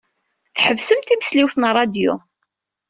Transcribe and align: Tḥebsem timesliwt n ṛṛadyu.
Tḥebsem 0.55 0.99
timesliwt 1.01 1.55
n 1.57 1.63
ṛṛadyu. 1.71 2.13